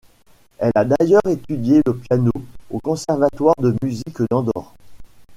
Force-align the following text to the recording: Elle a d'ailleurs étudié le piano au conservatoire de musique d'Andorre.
Elle 0.57 0.71
a 0.73 0.83
d'ailleurs 0.83 1.21
étudié 1.29 1.83
le 1.85 1.95
piano 1.95 2.31
au 2.71 2.79
conservatoire 2.79 3.53
de 3.59 3.75
musique 3.83 4.23
d'Andorre. 4.31 4.73